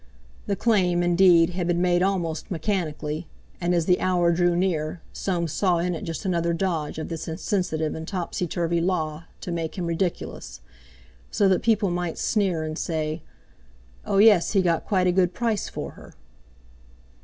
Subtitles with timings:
[0.47, 3.27] The claim, indeed, had been made almost mechanically;
[3.61, 7.27] and as the hour drew near Soames saw in it just another dodge of this
[7.27, 10.61] insensitive and topsy turvy Law to make him ridiculous;
[11.29, 13.21] so that people might sneer and say:
[14.03, 16.15] "Oh, yes, he got quite a good price for her!"